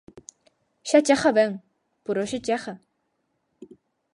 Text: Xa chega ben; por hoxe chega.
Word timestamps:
Xa 0.89 0.99
chega 1.07 1.31
ben; 1.39 1.51
por 2.05 2.15
hoxe 2.21 2.37
chega. 2.47 2.73